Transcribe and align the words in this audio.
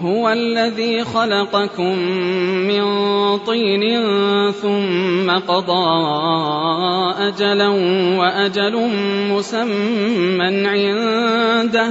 هو 0.00 0.28
الذي 0.28 1.04
خلقكم 1.04 1.98
من 2.68 2.84
طين 3.38 4.02
ثم 4.52 5.30
قضى 5.30 5.86
أجلا 7.18 7.68
وأجل 8.18 8.90
مسمى 9.30 10.66
عنده 10.66 11.90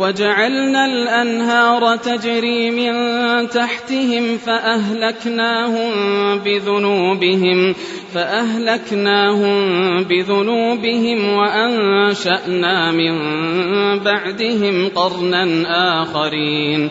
وجعلنا 0.00 0.84
الأنهار 0.86 1.96
تجري 1.96 2.70
من 2.70 2.94
تحتهم 3.48 4.38
فأهلكناهم 4.38 5.90
بذنوبهم 6.38 7.74
فأهلكناهم 8.14 9.58
بذنوبهم 10.04 11.32
وأنشأنا 11.32 12.90
من 12.90 13.14
بعدهم 13.98 14.88
قرنا 14.88 16.02
آخرين 16.02 16.90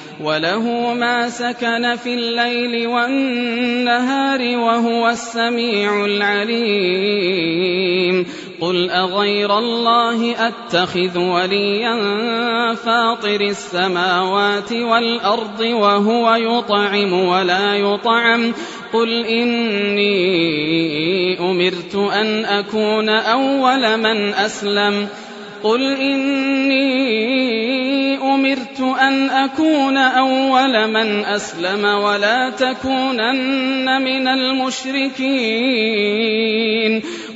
وله 0.23 0.93
ما 0.93 1.29
سكن 1.29 1.95
في 1.95 2.13
الليل 2.13 2.87
والنهار 2.87 4.57
وهو 4.57 5.09
السميع 5.09 6.05
العليم. 6.05 7.71
قل 8.61 8.89
أغير 8.89 9.57
الله 9.57 10.47
أتخذ 10.47 11.17
وليا 11.17 11.95
فاطر 12.73 13.41
السماوات 13.41 14.73
والأرض 14.73 15.59
وهو 15.59 16.35
يطعم 16.35 17.13
ولا 17.13 17.75
يطعم. 17.75 18.53
قل 18.93 19.25
إني 19.25 20.19
أمرت 21.39 21.95
أن 21.95 22.45
أكون 22.45 23.09
أول 23.09 23.97
من 23.97 24.33
أسلم. 24.33 25.07
قل 25.63 25.81
إني 25.95 27.70
أمرت 28.35 28.79
أن 29.01 29.29
أكون 29.29 29.97
أول 29.97 30.87
من 30.87 31.25
أسلم 31.25 31.85
ولا 31.85 32.49
تكونن 32.49 34.01
من 34.01 34.27
المشركين. 34.27 35.31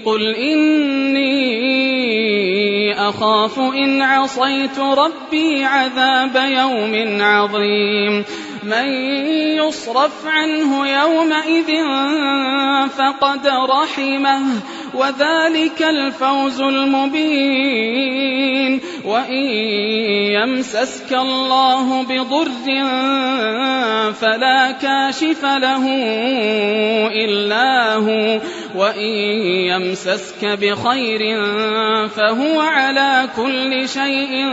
قل 0.05 0.35
إني 0.35 1.35
أخاف 3.09 3.59
إن 3.59 4.01
عصيت 4.01 4.79
ربي 4.79 5.65
عذاب 5.65 6.35
يوم 6.35 7.21
عظيم. 7.21 8.25
من 8.65 8.87
يصرف 9.61 10.25
عنه 10.25 10.87
يومئذ 10.87 11.71
فقد 12.89 13.47
رحمه 13.47 14.41
وذلك 14.93 15.81
الفوز 15.81 16.61
المبين. 16.61 18.15
وإن 19.05 19.45
يمسسك 20.33 21.13
الله 21.13 22.03
بضر 22.03 22.49
فلا 24.13 24.71
كاشف 24.71 25.45
له 25.45 25.85
إلا 27.25 27.95
هو. 27.95 28.39
وإن 28.75 29.11
يمسسك 29.69 30.45
بخير 30.45 31.43
فهو 32.07 32.59
على 32.59 33.29
كل 33.35 33.89
شيء 33.89 34.49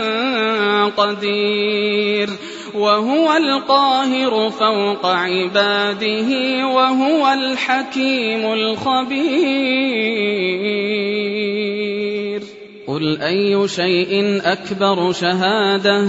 قدير. 0.96 2.28
وهو 2.74 3.32
القاهر 3.36 4.50
فوق 4.50 5.06
عباده 5.06 6.30
وهو 6.66 7.32
الحكيم 7.32 8.52
الخبير. 8.52 9.72
قل 12.86 13.20
أي 13.20 13.68
شيء 13.68 14.40
أكبر 14.44 15.12
شهادة؟ 15.12 16.08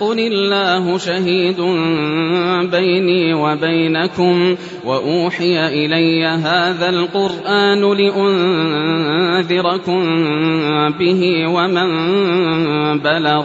قل 0.00 0.18
الله 0.18 0.98
شهيد 0.98 1.60
بيني 2.70 3.34
وبينكم 3.34 4.56
وأوحي 4.84 5.66
إلي 5.68 6.24
هذا 6.26 6.88
القرآن 6.88 7.92
لأنذركم 7.92 9.42
به 10.98 11.46
ومن 11.48 11.88
بلغ. 12.98 13.44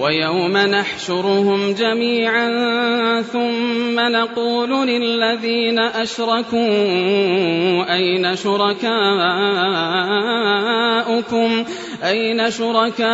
ويوم 0.00 0.56
نحشرهم 0.56 1.72
جميعا 1.72 2.48
ثم 3.22 4.00
نقول 4.00 4.86
للذين 4.88 5.78
أشركوا 5.78 6.58
أين 7.94 8.36
شركاؤكم؟ 8.36 8.84
أين 12.04 12.50
شركاؤكم 12.50 13.06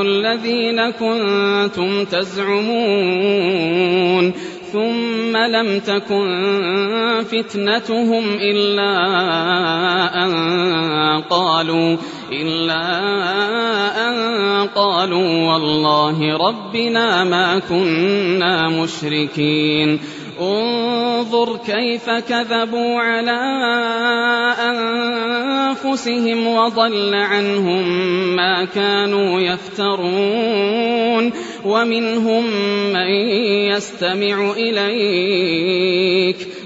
الذين 0.00 0.90
كنتم 0.90 2.04
تزعمون؟ 2.04 3.32
ثم 4.72 5.36
لم 5.36 5.78
تكن 5.80 7.24
فتنتهم 7.30 8.24
إلا 8.40 8.94
أن 10.24 10.32
قالوا 11.30 11.96
إلا 12.32 12.82
أن 14.08 14.14
قالوا 14.74 15.52
والله 15.52 16.36
ربنا 16.36 17.24
ما 17.24 17.58
كنا 17.58 18.68
مشركين. 18.68 20.00
انظر 20.42 21.56
كيف 21.56 22.10
كذبوا 22.10 23.00
على 23.00 23.40
أنفسهم 24.70 26.46
وضل 26.46 27.14
عنهم 27.14 27.88
ما 28.36 28.64
كانوا 28.64 29.40
يفترون 29.40 31.32
ومنهم 31.64 32.44
من 32.92 33.10
يستمع 33.70 34.52
إليك 34.56 36.36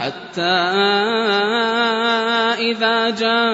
حتى 0.00 0.56
إذا 2.70 3.10
جاءوك 3.10 3.50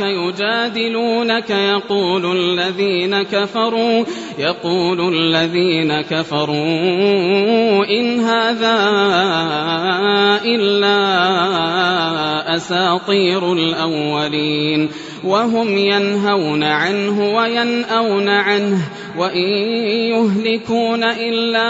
يجادلونك 0.00 1.50
يقول 1.50 2.36
الذين 2.36 3.22
كفروا 3.22 4.04
يقول 4.38 5.14
الذين 5.14 6.00
كفروا 6.00 6.56
إن 7.84 8.20
هذا 8.20 8.76
إلا 10.44 10.96
أساطير 12.56 13.52
الأولين. 13.52 14.90
وهم 15.26 15.78
ينهون 15.78 16.64
عنه 16.64 17.34
وينأون 17.36 18.28
عنه 18.28 18.78
وإن 19.18 19.48
يهلكون 20.12 21.04
إلا 21.04 21.68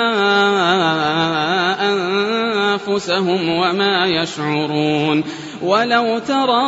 أنفسهم 1.92 3.48
وما 3.48 4.06
يشعرون 4.06 5.24
ولو 5.62 6.18
ترى 6.18 6.66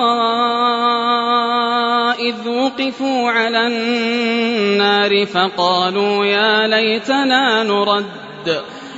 إذ 2.18 2.48
وقفوا 2.48 3.30
على 3.30 3.66
النار 3.66 5.26
فقالوا 5.26 6.24
يا 6.24 6.66
ليتنا 6.66 7.62
نرد 7.62 8.62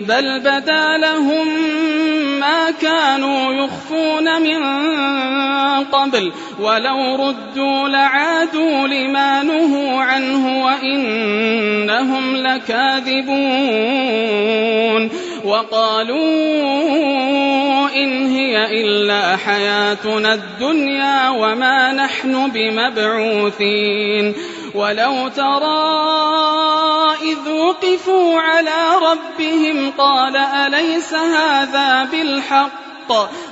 بل 0.00 0.40
بدا 0.40 0.96
لهم 0.96 1.48
ما 2.40 2.70
كانوا 2.70 3.52
يخفون 3.52 4.42
من 4.42 4.64
قبل 5.84 6.32
ولو 6.60 7.14
ردوا 7.14 7.88
لعادوا 7.88 8.88
لما 8.88 9.42
نهوا 9.42 10.02
عنه 10.02 10.64
وإنهم 10.64 12.36
لكاذبون 12.36 13.38
وقالوا 15.44 16.18
إن 17.96 18.26
هي 18.36 18.80
إلا 18.80 19.36
حياتنا 19.36 20.34
الدنيا 20.34 21.28
وما 21.28 21.92
نحن 21.92 22.50
بمبعوثين 22.50 24.34
ولو 24.74 25.28
ترى 25.28 26.08
إذ 27.22 27.48
وقفوا 27.48 28.40
على 28.40 28.98
ربهم 29.02 29.92
قال 29.98 30.36
أليس 30.36 31.14
هذا 31.14 32.04
بالحق 32.04 33.12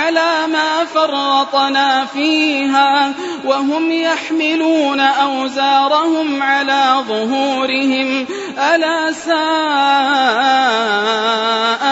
على 0.00 0.46
ما 0.52 0.84
فرطنا 0.84 2.04
فيها 2.04 3.12
وهم 3.44 3.92
يحملون 3.92 5.00
أوزارهم 5.00 6.42
على 6.42 7.04
ظهورهم 7.08 8.26
ألا 8.58 9.12
ساء 9.12 9.36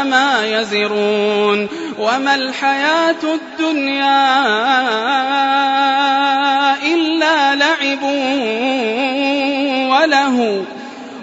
ما 0.05 0.47
يزرون 0.47 1.69
وما 1.99 2.35
الحياة 2.35 3.23
الدنيا 3.25 4.29
إلا 6.95 7.55
لعب 7.55 8.03
وله 9.93 10.65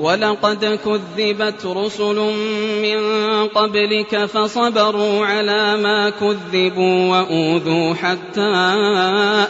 ولقد 0.00 0.78
كذبت 0.84 1.66
رسل 1.66 2.16
من 2.82 3.00
قبلك 3.48 4.24
فصبروا 4.24 5.26
على 5.26 5.76
ما 5.76 6.10
كذبوا 6.10 7.10
وأوذوا 7.10 7.94
حتى 7.94 8.52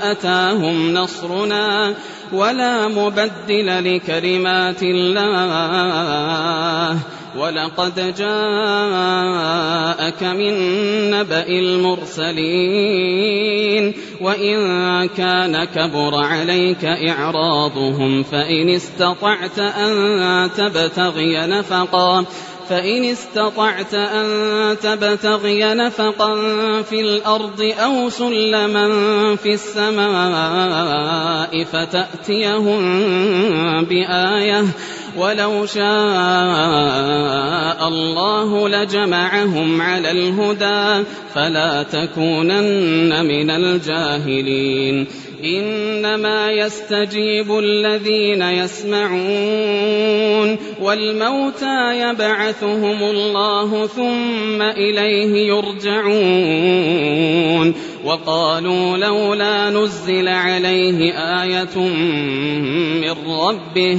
أتاهم 0.02 0.94
نصرنا 0.94 1.94
ولا 2.32 2.88
مبدل 2.88 3.96
لكلمات 3.96 4.82
الله. 4.82 6.98
ولقد 7.38 8.14
جاءك 8.18 10.22
من 10.22 10.54
نبأ 11.10 11.48
المرسلين. 11.48 13.14
وإن 14.20 14.58
كان 15.08 15.64
كبر 15.64 16.14
عليك 16.14 16.84
إعراضهم 16.84 18.22
فإن 18.22 18.68
استطعت 18.68 19.58
أن 19.58 20.50
تبتغي 20.56 21.46
نفقا. 21.46 22.24
فإن 22.70 23.04
استطعت 23.04 23.94
أن 23.94 24.76
تبتغي 24.82 25.74
نفقا 25.74 26.34
في 26.82 27.00
الأرض 27.00 27.72
أو 27.84 28.08
سلما 28.08 28.86
في 29.36 29.54
السماء 29.54 30.84
فتأتيهم 31.64 32.82
بآية 33.84 34.64
ولو 35.16 35.66
شاء 35.66 35.80
الله 37.88 38.68
لجمعهم 38.68 39.82
على 39.82 40.10
الهدى 40.10 41.04
فلا 41.34 41.82
تكونن 41.82 43.24
من 43.24 43.50
الجاهلين. 43.50 45.06
إنما 45.44 46.52
يستجيب 46.52 47.58
الذين 47.58 48.42
يسمعون 48.42 49.78
والموتى 50.80 52.00
يبعثهم 52.00 53.02
الله 53.02 53.86
ثم 53.86 54.62
إليه 54.62 55.48
يرجعون. 55.48 57.10
وقالوا 58.04 58.96
لولا 58.96 59.70
نزل 59.70 60.28
عليه 60.28 61.12
آية 61.42 61.78
من 63.00 63.14
ربه 63.28 63.98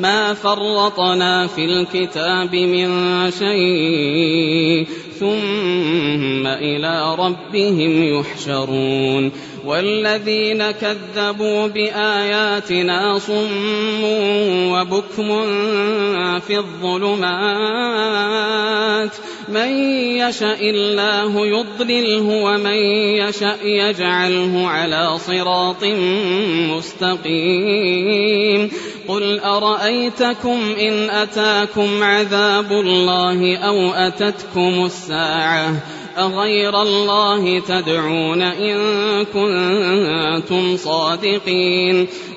ما 0.00 0.34
فرطنا 0.34 1.46
في 1.46 1.64
الكتاب 1.64 2.54
من 2.54 2.90
شيء 3.30 4.86
ثم 5.20 6.46
إلى 6.46 7.14
ربهم 7.18 8.02
يحشرون. 8.02 9.32
والذين 9.66 10.70
كذبوا 10.70 11.66
بآياتنا 11.66 13.18
صم 13.18 14.04
وبكم 14.72 15.42
في 16.40 16.58
الظلمات 16.58 17.96
من 19.48 19.68
يشاء 20.18 20.70
الله 20.70 21.46
يضلله 21.46 22.42
ومن 22.42 22.76
يشاء 23.18 23.58
يجعله 23.64 24.68
على 24.68 25.18
صراط 25.18 25.84
مستقيم 26.76 28.70
قل 29.08 29.40
أرأيتكم 29.40 30.60
إن 30.80 31.10
أتاكم 31.10 32.02
عذاب 32.02 32.72
الله 32.72 33.56
أو 33.56 33.90
أتتكم 33.90 34.84
الساعة 34.84 35.95
أغير 36.18 36.82
الله 36.82 37.58
تدعون 37.58 38.42
إن 38.42 38.76
كنتم 39.24 40.76
صادقين 40.76 42.08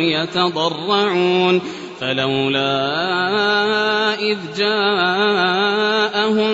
يتضرعون 0.00 1.60
فلولا 2.00 2.94
إذ 4.14 4.38
جاءهم 4.58 6.44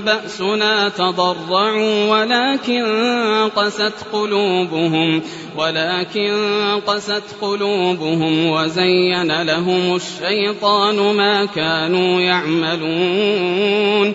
بأسنا 0.00 0.88
تضرعوا 0.88 2.10
ولكن 2.10 2.84
قست 3.56 3.94
قلوبهم 4.12 5.22
ولكن 5.56 6.32
قست 6.86 7.22
قلوبهم 7.40 8.46
وزين 8.46 9.42
لهم 9.42 9.96
الشيطان 9.96 11.16
ما 11.16 11.44
كانوا 11.44 12.20
يعملون 12.20 14.14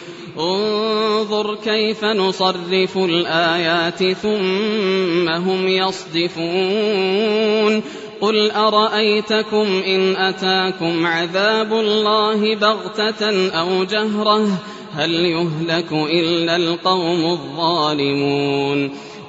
انظر 0.39 1.55
كيف 1.55 2.05
نصرف 2.05 2.97
الآيات 2.97 4.03
ثم 4.13 5.29
هم 5.29 5.67
يصدفون 5.67 7.21
قل 8.21 8.51
أرأيتكم 8.51 9.81
إن 9.87 10.15
أتاكم 10.15 11.05
عذاب 11.05 11.73
الله 11.73 12.55
بغتة 12.55 13.49
أو 13.49 13.83
جهرة 13.83 14.47
هل 14.93 15.11
يهلك 15.13 15.91
إلا 15.91 16.55
القوم 16.55 17.25
الظالمون 17.25 18.91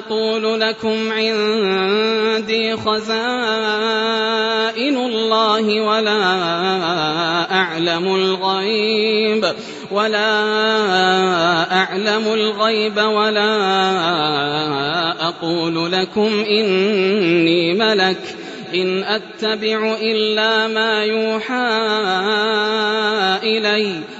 أقول 0.00 0.60
لكم 0.60 1.12
عندي 1.12 2.76
خزائن 2.76 3.06
الله 4.96 5.80
ولا 5.80 6.22
أعلم 7.52 8.14
الغيب 8.14 9.54
ولا 9.90 10.42
أعلم 11.72 12.34
الغيب 12.34 12.96
ولا 12.96 13.52
أقول 15.28 15.92
لكم 15.92 16.44
إني 16.48 17.74
ملك 17.74 18.36
إن 18.74 19.02
أتبع 19.02 19.96
إلا 20.00 20.66
ما 20.66 21.04
يوحى 21.04 21.68
إليّ. 23.42 24.19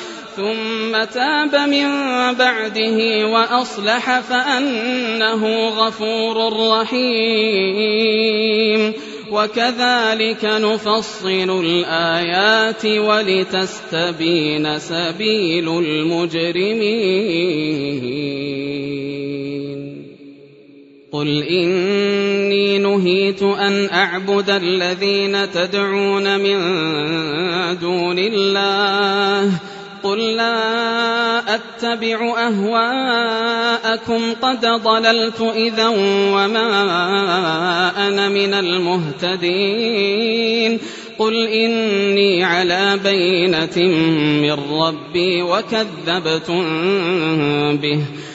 ثم 0.35 1.03
تاب 1.13 1.55
من 1.55 1.87
بعده 2.33 3.27
وأصلح 3.27 4.19
فأنه 4.19 5.69
غفور 5.69 6.37
رحيم. 6.69 8.41
وكذلك 9.31 10.45
نفصل 10.45 11.63
الآيات 11.65 12.85
ولتستبين 12.85 14.79
سبيل 14.79 15.69
المجرمين. 15.69 17.21
قل 21.11 21.43
إني 21.43 22.77
نهيت 22.77 23.43
أن 23.43 23.89
أعبد 23.93 24.49
الذين 24.49 25.51
تدعون 25.51 26.39
من 26.39 26.59
دون 27.79 28.19
الله 28.19 29.51
قل 30.03 30.19
لا 30.35 31.55
أتبع 31.55 32.47
أهواءكم 32.47 34.33
قد 34.41 34.65
ضللت 34.65 35.41
إذا 35.55 35.87
وما 36.33 36.67
أنا 38.07 38.29
من 38.29 38.53
المهتدين 39.33 39.91
قل 41.19 41.47
إني 41.47 42.43
على 42.43 42.99
بينة 43.03 43.77
من 44.41 44.57
ربي 44.71 45.41
وكذبتم 45.41 46.63
به 47.77 47.99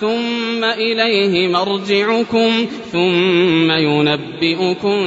ثم 0.00 0.64
إليه 0.64 1.48
مرجعكم 1.48 2.66
ثم 2.92 3.70
ينبئكم 3.70 5.06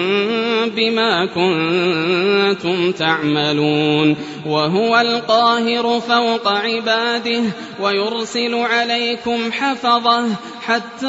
بما 0.76 1.26
كنتم 1.26 2.92
تعملون 2.92 4.16
وهو 4.46 5.00
القاهر 5.00 6.00
فوق 6.00 6.48
عباده 6.48 7.42
ويرسل 7.82 8.56
عليكم 8.56 9.52
حفظه 9.52 10.26
حتى 10.66 11.08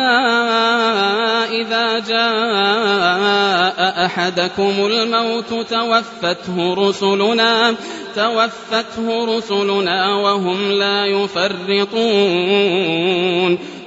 إذا 1.61 1.99
جاء 1.99 4.07
أحدكم 4.07 4.73
الموت 4.87 5.55
توفته 5.71 6.75
رسلنا 6.75 7.75
توفته 8.17 9.37
رسلنا 9.37 10.15
وهم 10.15 10.73
لا 10.73 11.07
يفرطون 11.07 11.93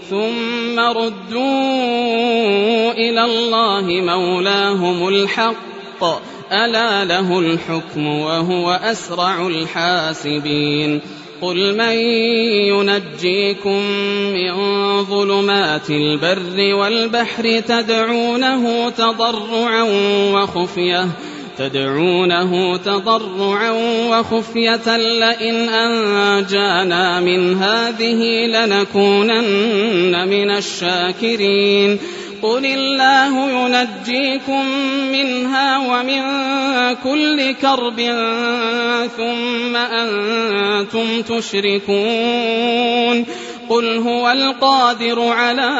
ثم 0.09 0.79
ردوا 0.79 2.91
إلى 2.91 3.25
الله 3.25 3.81
مولاهم 3.81 5.07
الحق. 5.07 6.03
ألا 6.51 7.05
له 7.05 7.39
الحكم 7.39 8.07
وهو 8.07 8.71
أسرع 8.71 9.47
الحاسبين. 9.47 11.01
قل 11.41 11.77
من 11.77 11.97
ينجيكم 12.71 13.81
من 14.33 14.53
ظلمات 15.03 15.89
البر 15.89 16.75
والبحر 16.75 17.59
تدعونه 17.59 18.89
تضرعا 18.89 19.83
وخفية 20.33 21.07
تدعونه 21.57 22.77
تضرعا 22.77 23.71
وخفية 24.09 24.97
لئن 24.97 25.69
أنجانا 25.69 27.19
من 27.19 27.57
هذه 27.57 28.47
لنكونن 28.47 30.27
من 30.27 30.51
الشاكرين. 30.51 31.99
قل 32.41 32.65
الله 32.65 33.49
ينجيكم 33.49 34.65
منها 35.11 35.77
ومن 35.77 36.21
كل 37.03 37.55
كرب 37.61 37.99
ثم 39.17 39.75
أنتم 39.75 41.21
تشركون. 41.21 43.25
قل 43.69 43.97
هو 43.97 44.31
القادر 44.31 45.27
على 45.27 45.71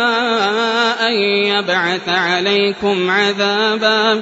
أن 0.99 1.13
يبعث 1.45 2.09
عليكم 2.09 3.09
عذابا. 3.09 4.21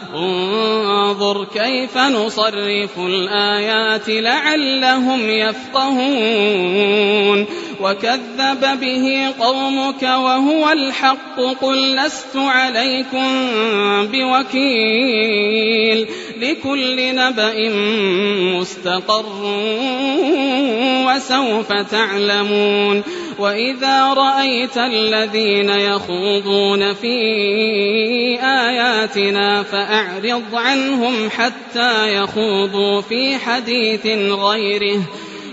انظر 0.15 1.45
كيف 1.45 1.97
نصرف 1.97 2.97
الآيات 2.97 4.09
لعلهم 4.09 5.29
يفقهون. 5.29 6.81
وكذب 7.81 8.79
به 8.81 9.33
قومك 9.39 10.03
وهو 10.03 10.69
الحق 10.69 11.39
قل 11.61 11.95
لست 11.95 12.35
عليكم 12.35 13.27
بوكيل. 14.11 16.07
لكل 16.41 17.15
نبأ 17.15 17.69
مستقر 18.59 19.25
وسوف 21.07 21.73
تعلمون. 21.91 23.03
وإذا 23.41 24.13
رأيت 24.13 24.77
الذين 24.77 25.69
يخوضون 25.69 26.93
في 26.93 27.17
آياتنا 28.41 29.63
فأعرض 29.63 30.55
عنهم 30.55 31.29
حتى 31.29 32.15
يخوضوا 32.15 33.01
في 33.01 33.37
حديث 33.37 34.05
غيره 34.31 35.01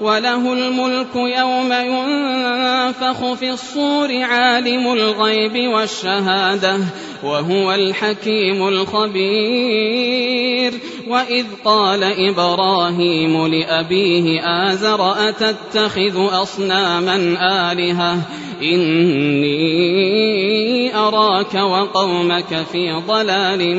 وله 0.00 0.52
الملك 0.52 1.16
يوم 1.16 1.72
ينفخ 1.72 3.32
في 3.32 3.50
الصور 3.50 4.22
عالم 4.22 4.92
الغيب 4.92 5.68
والشهادة 5.68 6.78
وهو 7.22 7.72
الحكيم 7.72 8.68
الخبير. 8.68 10.20
وإذ 11.08 11.46
قال 11.64 12.04
إبراهيم 12.30 13.46
لأبيه 13.46 14.40
آزر 14.44 15.28
أتتخذ 15.28 16.42
أصناما 16.42 17.16
آلهة؟ 17.72 18.18
إني 18.62 20.10
أراك 20.96 21.54
وقومك 21.54 22.66
في 22.72 22.92
ضلال 23.08 23.76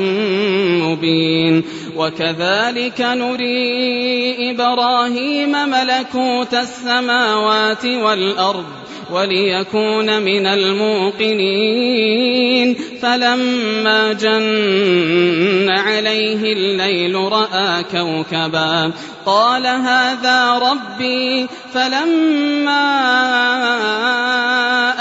مبين. 0.82 1.64
وكذلك 1.96 3.00
نري 3.00 4.50
إبراهيم 4.50 5.52
ملكوت 5.52 6.54
السماوات 6.54 7.86
والأرض 7.86 8.64
وليكون 9.10 10.22
من 10.22 10.46
الموقنين. 10.46 12.76
فلما 13.02 14.12
جن 14.12 15.70
عليه 15.70 16.52
الليل 16.52 17.14
رأى 17.14 17.84
كوكبا 17.92 18.92
قال 19.26 19.66
هذا 19.66 20.52
ربي. 20.52 21.46
فلما 21.74 22.92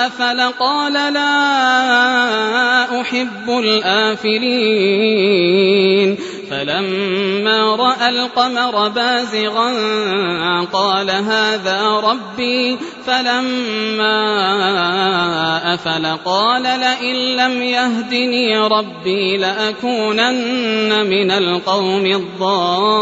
أفل 0.07 0.41
قال 0.59 0.93
لا 0.93 1.41
أحب 3.01 3.49
الآفلين. 3.49 4.51
فلما 6.51 7.75
رأى 7.75 8.09
القمر 8.09 8.87
بازغا 8.87 9.71
قال 10.73 11.09
هذا 11.09 11.87
ربي 11.87 12.77
فلما 13.05 14.13
أفل 15.73 16.05
قال 16.25 16.63
لئن 16.63 17.15
لم 17.35 17.63
يهدني 17.63 18.57
ربي 18.57 19.37
لأكونن 19.37 21.05
من 21.09 21.31
القوم 21.31 22.05
الضالين. 22.05 23.01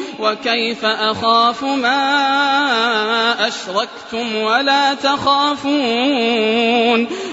وكيف 0.21 0.85
أخاف 0.85 1.63
ما 1.63 1.97
أشركتم 3.47 4.35
ولا 4.35 4.93
تخافون 4.93 6.51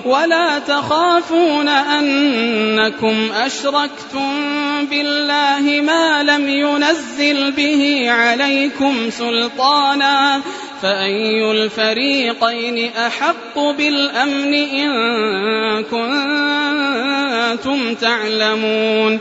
ولا 0.05 0.59
تخافون 0.59 1.69
أنكم 1.69 3.33
أشركتم 3.33 4.33
بالله 4.91 5.81
ما 5.81 6.23
لم 6.23 6.49
ينزل 6.49 7.53
به 7.53 8.05
عليكم 8.11 9.11
سلطانا 9.11 10.43
فأي 10.83 11.51
الفريقين 11.51 12.91
أحق 12.97 13.59
بالأمن 13.59 14.55
إن 14.55 14.91
كنتم 17.59 17.95
تعلمون 17.95 19.21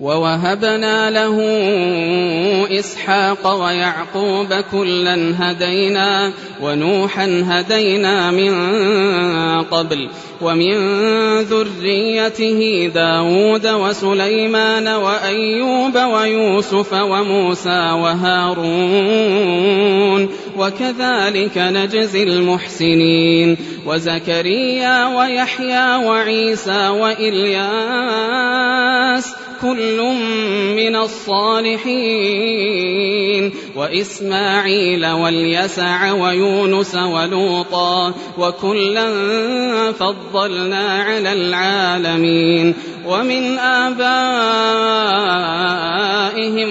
ووهبنا 0.00 1.10
له 1.10 1.36
إسحاق 2.78 3.62
ويعقوب 3.62 4.54
كلا 4.72 5.34
هدينا 5.38 6.32
ونوحا 6.62 7.44
هدينا 7.46 8.30
من 8.30 8.52
قبل 9.62 10.08
ومن 10.40 10.74
ذريته 11.40 12.90
داود 12.94 13.66
وسليمان 13.66 14.88
وأيوب 14.88 15.96
ويوسف 15.96 16.92
وموسى 16.92 17.90
وهارون 17.92 19.60
وكذلك 20.56 21.58
نجزي 21.58 22.22
المحسنين 22.22 23.56
وزكريا 23.86 25.06
ويحيى 25.06 25.96
وعيسى 25.96 26.88
وإلياس 26.88 28.20
كل 29.62 30.00
من 30.76 30.96
الصالحين 30.96 32.40
وإسماعيل 33.76 35.06
واليسع 35.06 36.12
ويونس 36.12 36.94
ولوطا 36.94 38.14
وكلا 38.38 39.12
فضلنا 39.92 41.02
على 41.02 41.32
العالمين 41.32 42.74
ومن 43.06 43.58
آبائهم 43.58 44.00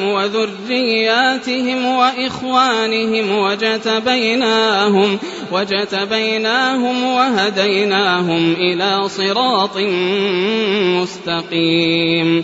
وذرياتهم 0.08 1.86
وإخوانهم 1.86 3.40
وجتبيناهم 3.40 5.20
وجتبيناهم 5.52 7.04
وهديناهم 7.04 8.54
إلى 8.54 9.10
صراط 9.10 9.78
مستقيم 11.02 12.44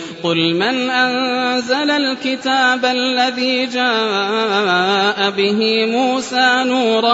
قل 0.23 0.53
من 0.53 0.89
أنزل 0.89 1.91
الكتاب 1.91 2.85
الذي 2.85 3.65
جاء 3.65 5.29
به 5.29 5.85
موسى 5.85 6.63
نورا 6.65 7.13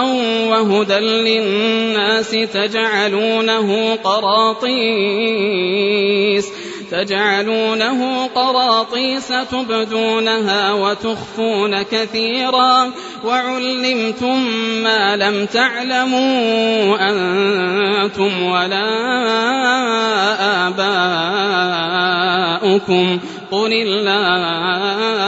وهدى 0.50 0.98
للناس 0.98 2.30
تجعلونه 2.30 3.94
قراطيس 3.94 5.48
تجعلونه 6.90 8.26
قراطيس 8.26 9.28
تبدونها 9.28 10.72
وتخفون 10.72 11.82
كثيرا 11.82 12.90
وعلمتم 13.24 14.38
ما 14.82 15.16
لم 15.16 15.46
تعلموا 15.46 16.96
أنتم 17.10 18.42
ولا 18.42 18.87
آباؤكم 22.78 23.18
قل 23.50 23.72
الله 23.72 25.27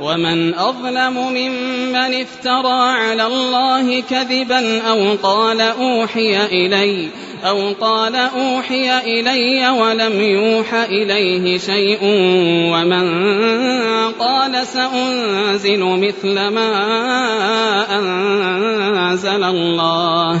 ومن 0.00 0.54
أظلم 0.54 1.14
ممن 1.14 1.96
افترى 1.96 2.82
على 2.82 3.26
الله 3.26 4.00
كذبا 4.00 4.80
أو 4.80 5.16
قال 5.22 5.60
أوحي 5.60 6.46
إلي 6.46 7.08
أو 7.44 7.72
قال 7.80 8.16
أوحي 8.16 8.98
إلي 8.98 9.68
ولم 9.68 10.20
يوح 10.20 10.74
إليه 10.74 11.58
شيء 11.58 11.98
ومن 12.72 13.06
قال 14.12 14.66
سأنزل 14.66 15.80
مثل 15.84 16.48
ما 16.48 16.70
أنزل 19.10 19.44
الله 19.44 20.40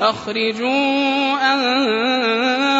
أخرجوا 0.00 1.36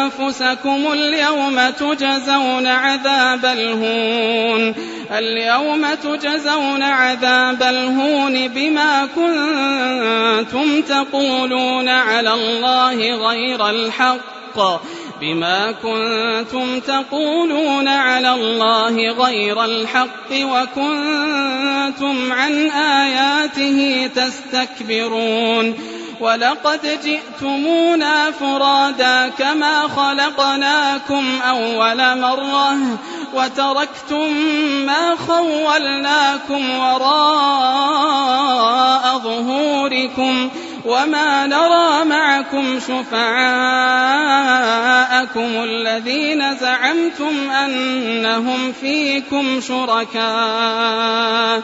أنفسكم 0.07 0.91
اليوم 0.93 1.69
تجزون 1.69 2.67
عذاب 2.67 3.45
الهون 3.45 4.75
اليوم 5.11 5.85
تجزون 6.03 6.83
عذاب 6.83 7.63
الهون 7.63 8.47
بما 8.47 9.07
كنتم 9.15 10.81
تقولون 10.81 11.89
على 11.89 12.33
الله 12.33 13.29
غير 13.29 13.69
الحق 13.69 14.81
بما 15.21 15.71
كنتم 15.71 16.79
تقولون 16.79 17.87
على 17.87 18.33
الله 18.33 19.11
غير 19.11 19.65
الحق 19.65 20.31
وكنتم 20.31 22.33
عن 22.33 22.69
آياته 22.71 24.09
تستكبرون 24.15 25.75
ولقد 26.19 26.99
جئتمونا 27.03 28.31
فرادا 28.31 29.27
كما 29.27 29.87
خلقناكم 29.87 31.41
أول 31.41 32.19
مرة 32.19 32.77
وتركتم 33.33 34.33
ما 34.85 35.15
خولناكم 35.27 36.79
وراء 36.79 37.97
ظهوركم 39.17 40.49
وما 40.85 41.47
نرى 41.47 42.05
معكم 42.05 42.79
شفعاءكم 42.79 43.17
الذين 45.63 46.57
زعمتم 46.57 47.51
أنهم 47.51 48.71
فيكم 48.71 49.61
شركاء 49.61 51.63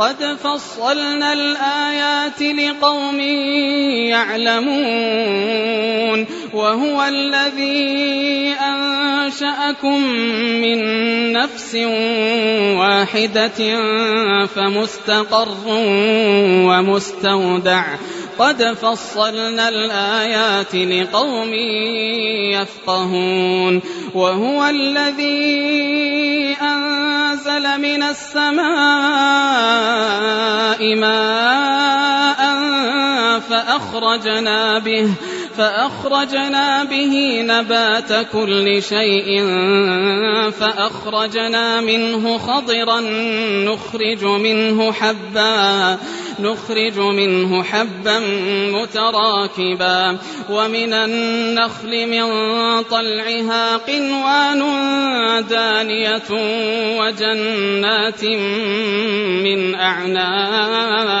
قد 0.00 0.36
فصلنا 0.44 1.32
الآيات 1.32 2.42
لقوم 2.42 3.20
يعلمون 4.60 6.26
وهو 6.54 7.04
الذي 7.04 8.54
أنشأكم 8.60 10.02
من 10.62 10.78
نفس 11.32 11.74
واحدة 12.80 13.76
فمستقر 14.46 15.48
ومستودع 16.68 17.84
قد 18.40 18.62
فصلنا 18.62 19.68
الآيات 19.68 20.74
لقوم 20.74 21.54
يفقهون 22.54 23.82
وهو 24.14 24.64
الذي 24.66 26.56
أنزل 26.62 27.80
من 27.80 28.02
السماء 28.02 28.60
ماء 30.94 32.40
فأخرجنا 33.40 34.78
به 34.78 35.10
فأخرجنا 35.56 36.84
به 36.84 37.42
نبات 37.42 38.26
كل 38.32 38.82
شيء 38.82 39.42
فأخرجنا 40.50 41.80
منه 41.80 42.38
خضرا 42.38 43.00
نخرج 43.64 44.24
منه 44.24 44.92
حبا 44.92 45.98
نخرج 46.42 46.98
منه 46.98 47.62
حبا 47.62 48.18
متراكبا 48.72 50.18
ومن 50.50 50.92
النخل 50.92 52.06
من 52.06 52.24
طلعها 52.82 53.76
قنوان 53.76 54.60
دانية 55.50 56.30
وجنات 57.00 58.24
من 59.44 59.74
أعناب 59.74 61.20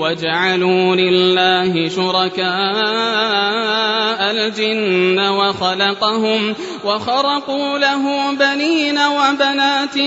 وجعلوا 0.00 0.96
لله 0.96 1.88
شركاء 1.88 2.50
الجن 4.30 5.18
وخلقهم 5.18 6.54
وخرقوا 6.84 7.78
له 7.78 8.32
بنين 8.32 8.98
وبنات 8.98 9.98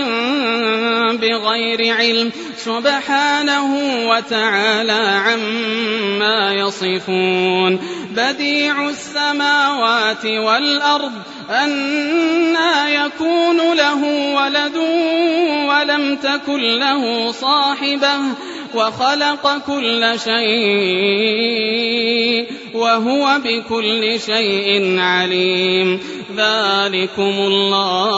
بغير 1.22 1.96
علم 1.96 2.32
سبحانه 2.58 3.76
وتعالى 4.10 5.22
عما 5.26 6.54
يصفون 6.54 7.80
بديع 8.16 8.90
السماوات 8.90 10.26
والأرض 10.26 11.12
أنا 11.50 12.90
يكون 12.90 13.58
له 13.58 14.04
ولد 14.36 14.78
ولم 15.70 16.16
تكن 16.16 16.62
له 16.62 17.32
صاحبة 17.32 18.20
وخلق 18.76 19.58
كل 19.68 19.83
شيء 20.18 22.48
وهو 22.74 23.40
بكل 23.46 24.20
شيء 24.20 25.00
عليم. 25.00 26.00
ذلكم 26.38 27.22
الله. 27.22 28.14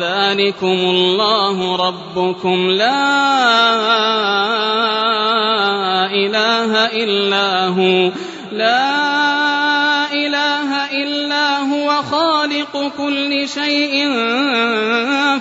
ذلكم 0.00 0.66
الله 0.66 1.76
ربكم. 1.76 2.70
لا 2.70 3.14
إله 6.10 6.86
إلا 6.86 7.66
هو. 7.66 8.10
لا 8.52 10.12
إله 10.12 11.02
إلا 11.02 11.58
هو. 11.58 12.02
خالق 12.02 12.92
كل 12.98 13.48
شيء 13.48 14.12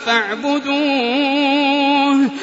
فاعبدوه. 0.05 2.42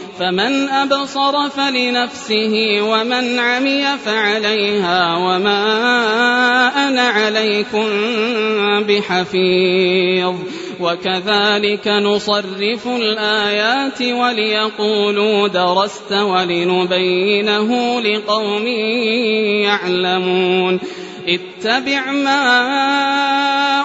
فمن 0.21 0.69
أبصر 0.69 1.49
فلنفسه 1.49 2.81
ومن 2.81 3.39
عمي 3.39 3.85
فعليها 4.05 5.17
وما 5.17 5.57
أنا 6.87 7.01
عليكم 7.01 7.87
بحفيظ. 8.87 10.35
وكذلك 10.79 11.87
نصرف 11.87 12.87
الآيات 12.87 14.01
وليقولوا 14.01 15.47
درست 15.47 16.11
ولنبينه 16.11 18.01
لقوم 18.01 18.67
يعلمون. 19.65 20.79
اتبع 21.27 22.11
ما 22.11 22.41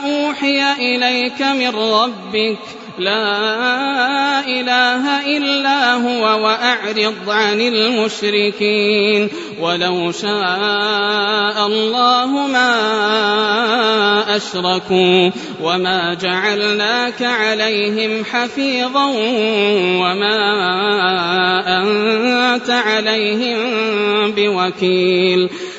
أوحي 0.05 0.73
إليك 0.73 1.43
من 1.43 1.77
ربك 1.77 2.59
لا 2.99 4.41
إله 4.41 5.37
إلا 5.37 5.95
هو 5.95 6.45
وأعرض 6.45 7.15
عن 7.29 7.61
المشركين 7.61 9.29
ولو 9.61 10.13
شاء 10.13 11.67
الله 11.67 12.47
ما 12.47 12.77
أشركوا 14.37 15.31
وما 15.63 16.15
جعلناك 16.15 17.23
عليهم 17.23 18.25
حفيظا 18.25 19.07
وما 20.01 20.39
أنت 21.83 22.71
عليهم 22.71 23.59
بوكيل 24.37 25.49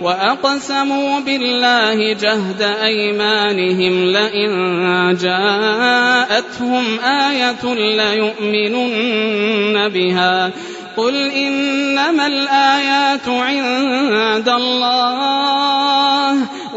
وأقسموا 0.00 1.20
بالله 1.20 2.12
جهد 2.12 2.62
أيمانهم 2.62 4.04
لئن 4.04 4.50
جاءتهم 5.20 7.00
آية 7.00 7.74
ليؤمنن 7.74 9.88
بها 9.88 10.50
قل 10.96 11.30
إنما 11.30 12.26
الآيات 12.26 13.28
عند 13.28 14.48
الله 14.48 16.38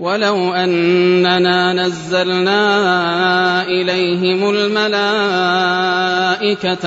ولو 0.00 0.52
أننا 0.54 1.72
نزلنا 1.72 2.62
إليهم 3.62 4.50
الملائكة 4.50 4.96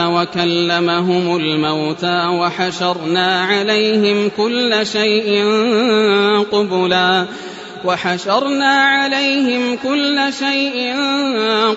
وكلمهم 0.10 1.36
الموتى 1.36 2.28
وحشرنا 2.28 3.42
عليهم 3.44 4.32
كل 4.38 4.86
شيء 4.86 5.46
قبلا 6.52 7.26
وحشرنا 7.86 8.84
عليهم 8.84 9.78
كل 9.84 10.20
شيء 10.40 10.96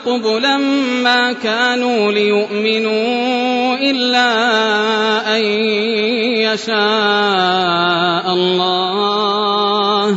قبلا 0.06 0.56
ما 1.02 1.32
كانوا 1.32 2.12
ليؤمنوا 2.12 3.76
إلا 3.76 4.28
أن 5.36 5.42
يشاء 6.40 6.76
الله 8.34 10.16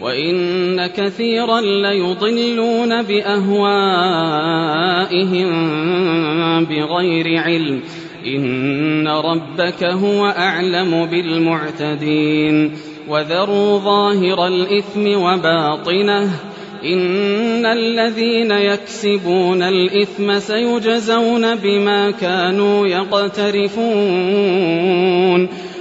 وإن 0.00 0.86
كثيرا 0.86 1.60
ليضلون 1.60 3.02
بأهوائهم 3.02 3.74
بغير 6.64 7.40
علم. 7.40 7.80
إن 8.26 9.08
ربك 9.08 9.84
هو 9.84 10.26
أعلم 10.26 11.06
بالمعتدين. 11.06 12.72
وذروا 13.08 13.78
ظاهر 13.78 14.46
الإثم 14.46 15.22
وباطنه. 15.22 16.30
إن 16.84 17.66
الذين 17.66 18.50
يكسبون 18.50 19.62
الإثم 19.62 20.38
سيجزون 20.38 21.54
بما 21.54 22.10
كانوا 22.10 22.86
يقترفون. 22.86 23.88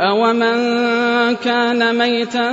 أومن 0.00 1.34
كان 1.44 1.98
ميتا 1.98 2.50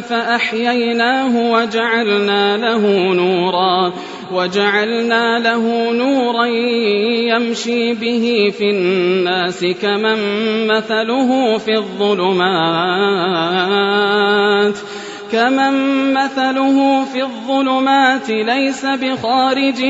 فأحييناه 0.00 1.52
وجعلنا 1.52 2.56
له 2.56 3.12
نورا 3.14 3.92
وجعلنا 4.32 5.38
له 5.38 5.92
نورا 5.92 6.46
يمشي 7.34 7.94
به 7.94 8.52
في 8.58 8.70
الناس 8.70 9.64
كمن 9.82 10.18
مثله 10.66 11.58
في 11.58 11.76
الظلمات 11.76 13.20
كمن 15.32 15.74
مثله 16.14 17.04
في 17.04 17.22
الظلمات 17.22 18.30
ليس 18.30 18.86
بخارج 18.86 19.84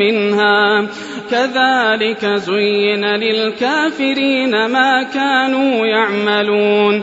منها. 0.00 0.86
كذلك 1.30 2.26
زين 2.26 3.04
للكافرين 3.04 4.66
ما 4.66 5.02
كانوا 5.02 5.86
يعملون. 5.86 7.02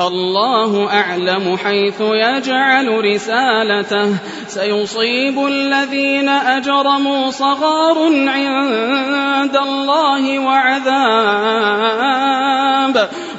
الله 0.00 0.92
أعلم 0.92 1.56
حيث 1.56 2.00
يجعل 2.00 3.04
رسالته. 3.04 4.14
سيصيب 4.46 5.46
الذين 5.46 6.28
أجرموا 6.28 7.30
صغار 7.30 7.98
عند 8.28 9.56
الله 9.56 10.38
وعذاب. 10.38 11.78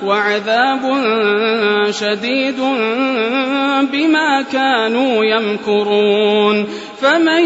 وعذاب 0.03 0.81
شديد 1.91 2.59
بما 3.91 4.41
كانوا 4.51 5.25
يمكرون. 5.25 6.67
فمن 7.01 7.43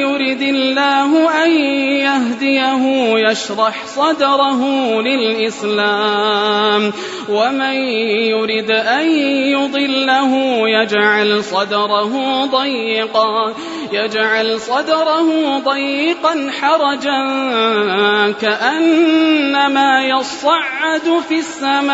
يرد 0.00 0.42
الله 0.42 1.44
أن 1.44 1.50
يهديه 2.00 2.82
يشرح 3.30 3.86
صدره 3.86 4.62
للإسلام. 5.02 6.92
ومن 7.28 7.74
يرد 8.32 8.70
أن 8.70 9.06
يضله 9.56 10.32
يجعل 10.68 11.44
صدره 11.44 12.44
ضيقا 12.44 13.54
يجعل 13.92 14.60
صدره 14.60 15.58
ضيقا 15.58 16.50
حرجا 16.60 17.20
كأنما 18.40 20.04
يصعد 20.04 21.22
في 21.28 21.38
السماء 21.38 21.93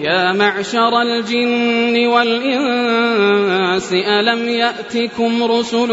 يا 0.00 0.32
معشر 0.32 1.02
الجن 1.02 2.06
والإنس 2.06 3.92
ألم 3.92 4.48
يأتكم 4.48 5.42
رسل 5.44 5.92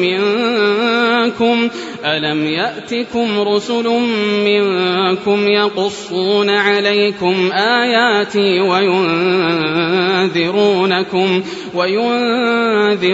منكم؟ 0.00 1.68
ألم 2.04 2.46
يأتكم 2.46 3.40
رسل 3.40 3.88
منكم 4.44 5.48
يقصون 5.48 6.50
عليكم 6.50 7.52
آياتي 7.52 8.60
وينذرونكم 8.60 9.82
وينذرونكم 11.74 13.06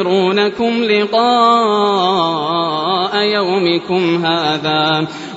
لقاء 0.84 2.32
يومكم 3.16 4.26
هذا؟ 4.26 5.06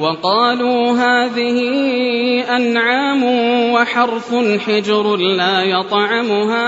وقالوا 0.00 0.92
هذه 0.92 1.60
أنعام 2.56 3.24
وحرث 3.72 4.34
حجر 4.66 5.16
لا 5.16 5.62
يطعمها 5.62 6.66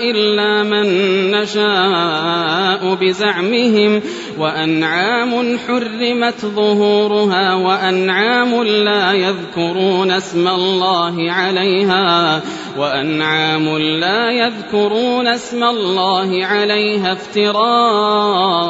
إلا 0.00 0.62
من 0.62 0.86
نشاء 1.30 2.94
بزعمهم 2.94 4.02
وأنعام 4.38 5.58
حرمت 5.58 6.46
ظهورها 6.46 7.54
وأنعام 7.54 8.62
لا 8.62 9.12
يذكرون 9.12 10.10
اسم 10.10 10.48
الله 10.48 11.32
عليها 11.32 12.42
وأنعام 12.78 13.78
لا 13.78 14.30
يذكرون 14.30 15.26
اسم 15.26 15.64
الله 15.64 16.46
عليها 16.46 17.12
افتراء 17.12 18.64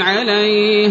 عليه 0.00 0.90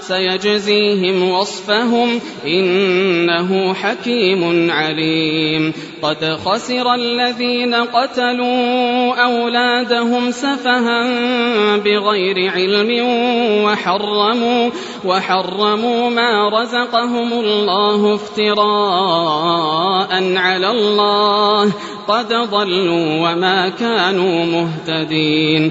سيجزيهم 0.00 1.30
وصفهم 1.30 2.20
إنه 2.46 3.74
حكيم 3.74 4.70
عليم. 4.70 5.72
قد 6.02 6.38
خسر 6.44 6.94
الذين 6.94 7.74
قتلوا 7.74 9.14
أولادهم 9.14 10.30
سفها 10.30 11.08
بغير 11.76 12.50
علم 12.50 13.06
وحرموا 13.64 14.70
وحرموا 15.04 16.10
ما 16.10 16.48
رزقهم 16.48 17.32
الله 17.32 18.14
افتراء 18.14 20.10
على 20.36 20.70
الله. 20.70 21.72
قد 22.08 22.28
ضلوا 22.28 23.30
وما 23.30 23.68
كانوا 23.68 24.44
مهتدين. 24.44 25.70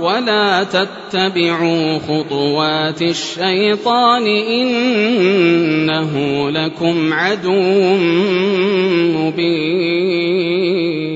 ولا 0.00 0.64
تتبعوا 0.64 1.98
خطوات 1.98 3.02
الشيطان 3.02 4.26
إنه 4.26 6.10
لكم 6.50 7.12
عدو 7.12 7.96
مبين. 9.16 11.15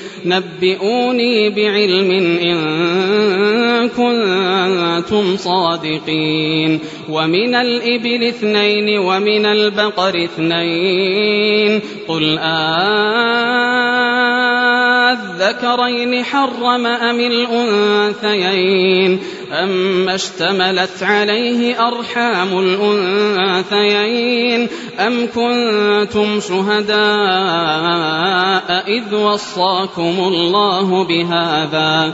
نبئوني 0.25 1.49
بعلم 1.49 2.11
إن 2.41 2.57
كنتم 3.89 5.37
صادقين. 5.37 6.79
ومن 7.09 7.55
الإبل 7.55 8.23
اثنين 8.23 8.99
ومن 8.99 9.45
البقر 9.45 10.23
اثنين. 10.23 11.79
قل 12.07 12.37
أذكرين 15.51 16.23
حرم 16.23 16.85
أم 16.85 17.19
الأنثيين؟ 17.19 19.19
أما 19.51 20.15
اشتملت 20.15 21.03
عليه 21.03 21.87
أرحام 21.87 22.59
الأنثيين؟ 22.59 24.67
أم 24.99 25.27
كنتم 25.35 26.39
شهداء 26.39 26.95
إذ 28.87 29.15
وصاكم 29.15 30.15
الله 30.19 31.03
بهذا؟ 31.03 32.13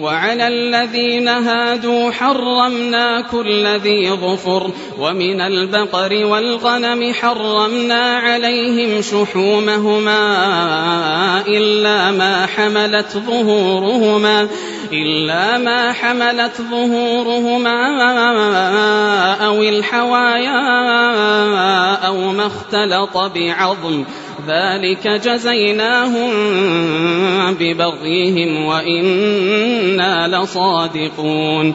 وعلى 0.00 0.48
الذين 0.48 1.28
هادوا 1.28 2.10
حرمنا 2.10 3.20
كل 3.20 3.66
ذي 3.66 4.10
ظفر 4.10 4.70
ومن 4.98 5.40
البقر 5.40 6.26
والغنم 6.26 7.12
حرمنا 7.12 8.18
عليهم 8.18 9.02
شحومهما 9.02 10.22
إلا 11.48 12.10
ما 12.10 12.46
حملت 12.46 13.18
ظهورهما 13.18 14.48
إلا 14.92 15.58
ما 15.58 15.92
حملت 15.92 16.62
ظهورهما 16.70 17.78
أو 19.46 19.62
الحوايا 19.62 20.62
أو 22.06 22.32
ما 22.32 22.46
اختلط 22.46 23.16
بعظم 23.16 24.04
ذلك 24.46 25.08
جزيناهم 25.08 26.30
ببغيهم 27.60 28.64
وإنا 28.64 30.28
لصادقون 30.28 31.74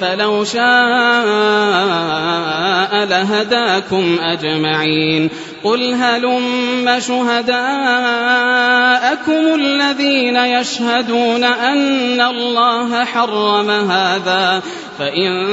فلو 0.00 0.44
شاء 0.44 0.58
لهداكم 3.04 4.18
أجمعين 4.22 5.30
قل 5.64 5.94
هلم 5.94 6.98
شهداءكم 6.98 7.54
الذين 9.54 10.36
يشهدون 10.36 11.44
أن 11.44 12.20
الله 12.20 13.04
حرم 13.04 13.70
هذا 13.70 14.62
فإن 14.98 15.46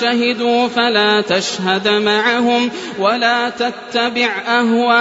شهدوا 0.00 0.68
فلا 0.68 1.20
تشهد 1.20 1.88
معهم 1.88 2.70
ولا 2.98 3.50
تتبع 3.50 4.28
أهواء 4.48 5.00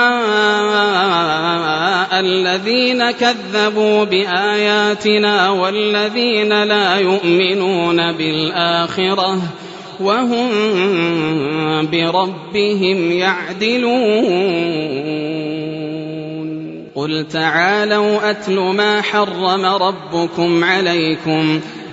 الذين 2.20 3.12
كذبوا 3.12 4.04
بآياتنا 4.04 5.50
والذين 5.50 6.64
لا 6.64 6.98
يؤمنون 6.98 8.12
بالآخرة 8.12 8.59
وهم 10.00 10.50
بربهم 11.92 13.12
يعدلون. 13.12 14.80
قل 16.96 17.28
تعالوا 17.28 18.30
أتل 18.30 18.60
ما 18.60 19.02
حرم 19.02 19.66
ربكم 19.66 20.64
عليكم 20.64 21.60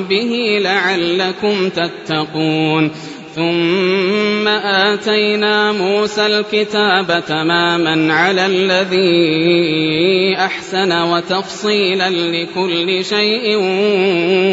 به 0.00 0.58
لعلكم 0.62 1.68
تتقون. 1.68 2.90
ثم 3.34 4.48
آتينا 4.48 5.72
موسى 5.72 6.26
الكتاب 6.26 7.22
تماما 7.28 8.14
على 8.14 8.46
الذي 8.46 10.36
أحسن 10.38 11.02
وتفصيلا 11.02 12.10
لكل 12.10 13.04
شيء 13.04 13.56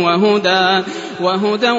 وهدى 0.03 0.83
وهدى 1.21 1.71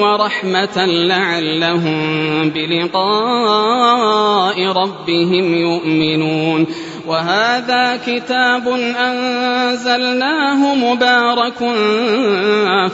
ورحمة 0.00 0.86
لعلهم 0.86 2.50
بلقاء 2.50 4.66
ربهم 4.66 5.54
يؤمنون. 5.54 6.66
وهذا 7.06 8.00
كتاب 8.06 8.68
أنزلناه 8.98 10.74
مبارك 10.74 11.58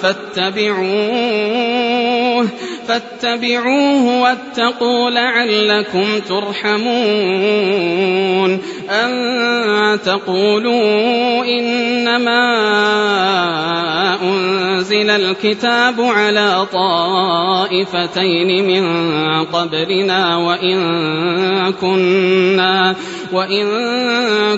فاتبعوه. 0.03 1.29
فاتبعوه 2.89 4.23
واتقوا 4.23 5.11
لعلكم 5.11 6.19
ترحمون 6.29 6.89
أن 8.91 9.11
تقولوا 10.05 11.45
إنما 11.45 12.49
أنزل 14.23 15.11
الكتاب 15.11 16.01
على 16.01 16.67
طائفتين 16.73 18.67
من 18.67 18.85
قبلنا 19.45 20.37
وإن 20.37 20.79
كنا 21.73 22.95
وإن 23.33 23.67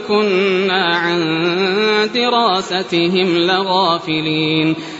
كنا 0.08 0.96
عن 0.96 1.20
دراستهم 2.14 3.38
لغافلين 3.38 4.76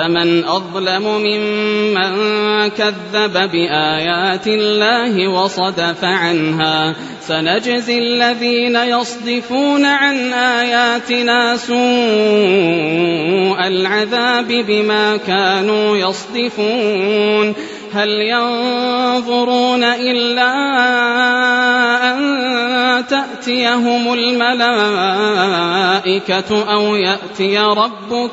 فمن 0.00 0.44
أظلم 0.44 1.02
ممن 1.02 2.12
كذب 2.68 3.50
بآيات 3.52 4.46
الله 4.46 5.28
وصدف 5.28 6.04
عنها 6.04 6.94
سنجزي 7.20 7.98
الذين 7.98 8.76
يصدفون 8.76 9.84
عن 9.84 10.32
آياتنا 10.32 11.56
سوء 11.56 11.76
العذاب 13.66 14.48
بما 14.48 15.16
كانوا 15.16 15.96
يصدفون 15.96 17.54
هل 17.92 18.08
ينظرون 18.08 19.84
إلا 19.84 20.52
أن 22.12 22.40
تأتيهم 23.06 24.12
الملائكة 24.12 25.10
أو 26.72 26.96
يأتي 26.96 27.58
ربك 27.58 28.32